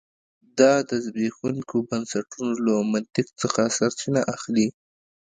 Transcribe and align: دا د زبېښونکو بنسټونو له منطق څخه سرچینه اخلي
دا 0.59 0.73
د 0.89 0.91
زبېښونکو 1.05 1.75
بنسټونو 1.89 2.53
له 2.65 2.73
منطق 2.91 3.27
څخه 3.41 3.61
سرچینه 3.77 4.21
اخلي 4.35 4.67